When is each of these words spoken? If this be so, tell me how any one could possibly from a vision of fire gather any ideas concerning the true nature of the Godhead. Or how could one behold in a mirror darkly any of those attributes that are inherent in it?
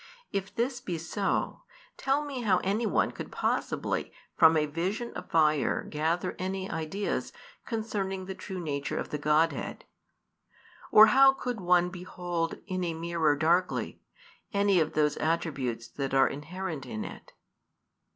If 0.31 0.55
this 0.55 0.81
be 0.81 0.97
so, 0.97 1.61
tell 1.95 2.25
me 2.25 2.41
how 2.41 2.57
any 2.63 2.87
one 2.87 3.11
could 3.11 3.31
possibly 3.31 4.11
from 4.35 4.57
a 4.57 4.65
vision 4.65 5.13
of 5.13 5.29
fire 5.29 5.83
gather 5.83 6.35
any 6.39 6.67
ideas 6.71 7.31
concerning 7.67 8.25
the 8.25 8.33
true 8.33 8.59
nature 8.59 8.97
of 8.97 9.09
the 9.09 9.19
Godhead. 9.19 9.85
Or 10.91 11.05
how 11.13 11.33
could 11.33 11.61
one 11.61 11.89
behold 11.91 12.57
in 12.65 12.83
a 12.83 12.95
mirror 12.95 13.35
darkly 13.35 14.01
any 14.51 14.79
of 14.79 14.93
those 14.93 15.17
attributes 15.17 15.87
that 15.87 16.15
are 16.15 16.27
inherent 16.27 16.87
in 16.87 17.05
it? 17.05 17.33